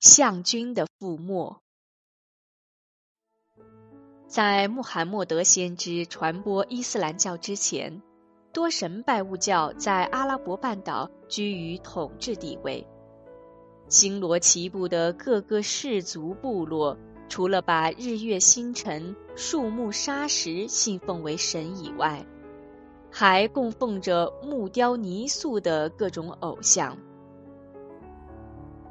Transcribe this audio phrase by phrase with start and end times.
[0.00, 1.60] 象军的覆没。
[4.26, 8.00] 在穆罕默德先知传播伊斯兰教之前，
[8.50, 12.86] 多神拜物教在阿拉伯半岛居于统治地位。
[13.88, 16.96] 星罗棋布的各个氏族部落，
[17.28, 22.24] 除了把日月星辰、树木沙石信奉为神以外，
[23.10, 26.96] 还供奉着木雕泥塑的各种偶像。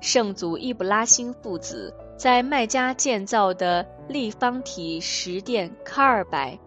[0.01, 6.57] 圣祖伊布拉辛父子在麦加建造的立方体石殿卡尔拜，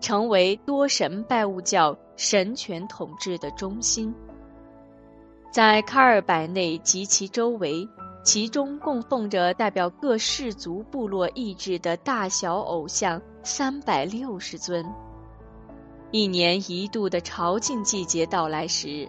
[0.00, 4.14] 成为多神拜物教神权统治的中心。
[5.50, 7.86] 在卡尔拜内及其周围，
[8.24, 14.84] 其中供奉着代表各氏族部落意志的大小偶像三百六十尊。
[16.10, 19.08] 一年一度的朝觐季节到来时，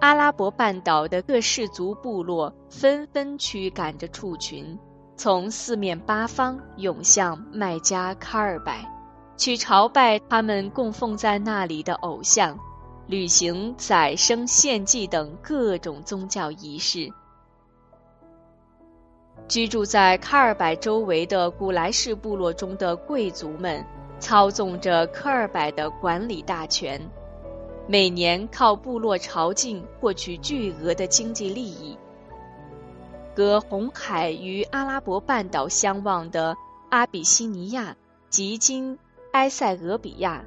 [0.00, 4.78] 阿拉伯半岛的各氏族部落纷纷驱赶着畜群，
[5.16, 8.88] 从四面八方涌向麦加卡尔拜，
[9.36, 12.56] 去朝拜他们供奉在那里的偶像，
[13.08, 17.12] 履行宰牲献祭等各种宗教仪式。
[19.48, 23.84] 居住在卡尔拜周围的古莱氏部落中的贵族们，
[24.20, 27.00] 操纵着科尔拜的管理大权。
[27.90, 31.96] 每年靠部落朝觐获取巨额的经济利益。
[33.34, 36.54] 隔红海与阿拉伯半岛相望的
[36.90, 37.96] 阿比西尼亚
[38.28, 38.98] 及今
[39.32, 40.44] 埃塞俄比亚，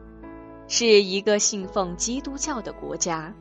[0.67, 3.33] 是一个信奉基督教的国家。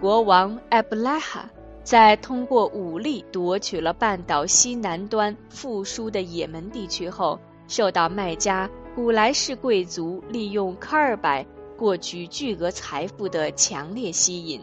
[0.00, 1.50] 国王埃布拉哈
[1.84, 11.44] 在通过武力夺取了半岛西南端富庶的也门地区后，受到麦加古莱氏贵族利用卡尔拜。
[11.76, 14.60] 获取巨额财富的强烈吸引，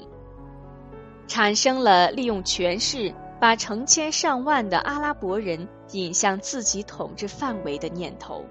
[1.28, 8.44] 产生了利用权势把成千上万的阿拉伯人引向自己统治范围的念头。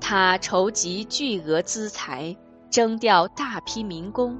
[0.00, 2.36] 他筹集巨额资财，
[2.70, 4.38] 征调大批民工，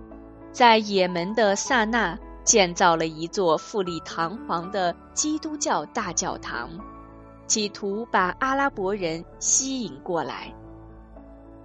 [0.50, 6.70] 在也门的萨那建造了一座富丽堂皇的基督教大教堂，
[7.46, 10.52] 企图把阿拉伯人吸引过来。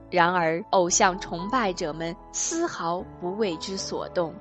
[0.10, 4.34] 然而，偶像崇拜者们丝毫不为之所动，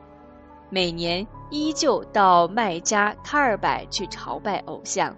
[0.71, 5.15] 每年依旧到麦加卡尔拜去朝拜偶像。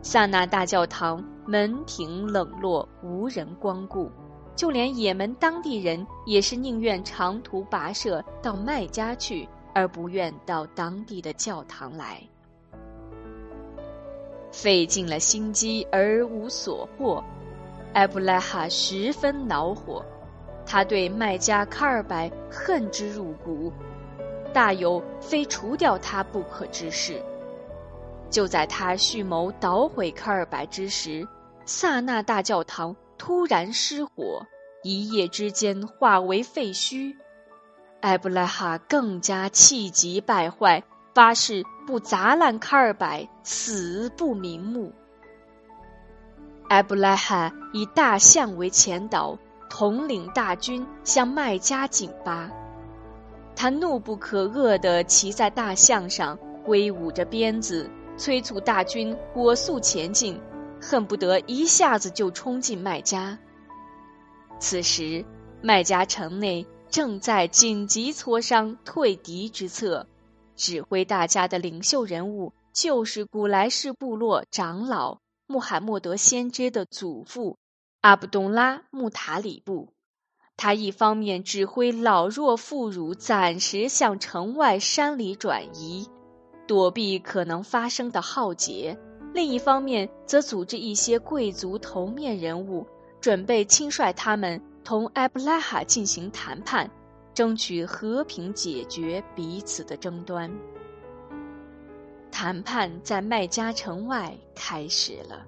[0.00, 4.10] 萨那大教堂门庭冷落，无人光顾，
[4.54, 12.20] 就连也门当地人也是宁愿长途跋涉到麦加去，而不愿到当地的教堂来。
[14.52, 17.22] 费尽了心机而无所获。
[17.94, 20.04] 埃布拉哈十分恼火，
[20.64, 23.72] 他对麦加卡尔白恨之入骨，
[24.52, 27.20] 大有非除掉他不可之势。
[28.30, 31.28] 就在他蓄谋捣毁卡尔白之时，
[31.66, 34.46] 萨那大教堂突然失火，
[34.82, 37.14] 一夜之间化为废墟。
[38.00, 40.82] 埃布拉哈更加气急败坏，
[41.14, 44.90] 发誓不砸烂卡尔白，死不瞑目。
[46.72, 49.38] 埃布拉罕以大象为前导，
[49.68, 52.50] 统领大军向麦加进发。
[53.54, 60.40] 他怒不可遏地骑在大象上，挥舞着鞭子，催促大军火速前进，
[60.80, 63.38] 恨不得一下子就冲进麦加。
[64.58, 65.22] 此时，
[65.60, 70.06] 麦加城内正在紧急磋商退敌之策，
[70.56, 75.18] 指挥大家的领袖人物就是古莱氏部落长老。
[75.52, 77.58] 穆罕默德先知的祖父
[78.00, 79.92] 阿卜杜拉·穆塔里布，
[80.56, 86.08] 他一方面指挥老弱妇孺暂时向城外山里转移，
[86.66, 88.96] 躲避可能发生的浩劫；
[89.34, 92.86] 另一方面则组织一些贵族头面人物，
[93.20, 96.90] 准备亲率他们同埃布拉哈进行谈判，
[97.34, 100.50] 争取和平解决彼此的争端。
[102.42, 105.46] 谈判在麦加城外开始了。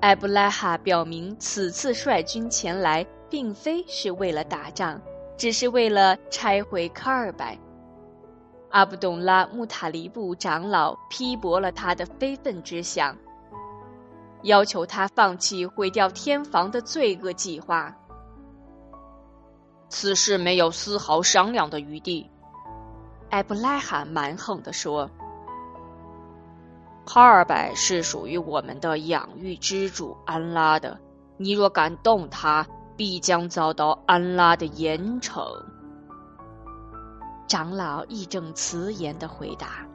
[0.00, 5.00] 埃布拉哈表明，此次率军前来，并非是为了打仗，
[5.38, 7.58] 只是为了拆毁卡尔拜。
[8.72, 13.16] 阿卜杜拉·穆塔里布长老批驳了他的非分之想，
[14.42, 17.90] 要求他放弃毁掉天房的罪恶计划。
[19.88, 22.28] 此事没有丝毫商量的余地。
[23.32, 25.08] 艾布拉哈蛮横地说
[27.08, 31.00] ：“哈尔拜是属于我们的养育之主安拉的，
[31.38, 35.42] 你若敢动他，必将遭到安拉的严惩。”
[37.48, 39.86] 长老义正辞严的回答。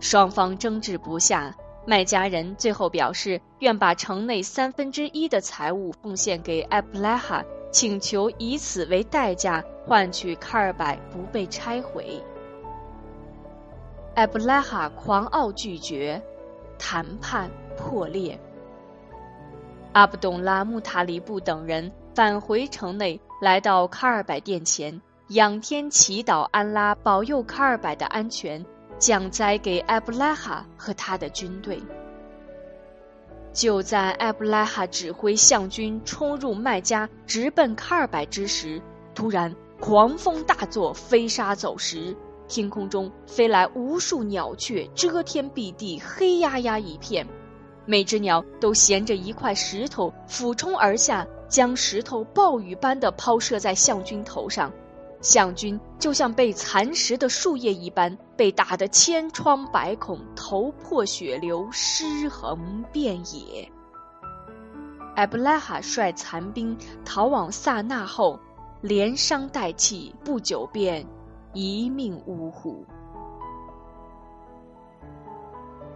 [0.00, 1.54] 双方争执不下，
[1.86, 12.22] 麦家人最后表示愿把城内三分之一的财物奉献给艾布拉哈，请求以此为代价换取卡尔柏不被拆毁。
[14.14, 16.22] 艾布拉哈狂傲拒绝，
[16.78, 18.38] 谈判破裂。
[19.92, 28.64] 阿卜杜拉·穆塔里布等人返回城内，来到卡尔柏殿前，仰天祈祷安拉保佑卡尔柏的安全。
[28.98, 31.78] 降灾给艾布拉哈和他的军队。
[33.56, 38.82] 就在艾布拉哈指挥象军冲入麦加，直奔卡尔柏之时，
[39.14, 42.14] 突然狂风大作，飞沙走石，
[42.48, 47.26] 天空中飞来无数鸟雀，遮天蔽地，黑压压一片。
[47.86, 54.70] 每只鸟都衔着一块石头俯冲而下，将石头暴雨般的抛射在象军头上。
[55.28, 63.68] 象军就像被蚕食的树叶一般，被打得千疮百孔、头破血流、尸横遍野。
[65.16, 68.38] 埃布拉哈率残兵逃往萨那后，
[68.80, 71.04] 连伤带气，不久便
[71.52, 72.86] 一命呜呼。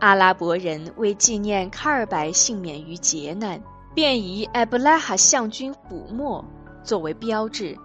[0.01, 3.63] 阿拉伯人为纪念卡尔白幸免于劫难，
[3.95, 6.45] 便以埃布拉哈象军覆没
[6.83, 7.79] 作为标志。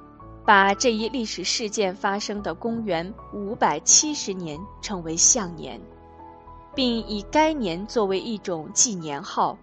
[0.45, 5.81] 把这一历史事件发生的公元五百七十年称为象年，
[6.75, 9.57] 并以该年作为一种纪年号。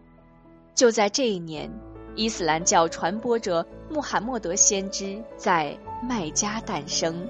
[0.74, 1.70] 就在这一年，
[2.16, 7.28] 伊斯兰教传播者穆罕默德先知在麦加诞生，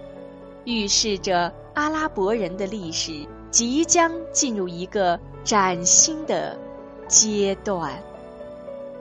[0.64, 6.58] 预示着阿拉伯人的历史即将进入一个崭新的
[7.06, 8.02] 阶段。